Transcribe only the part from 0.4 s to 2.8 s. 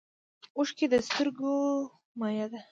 اوښکې د سترګو مایع ده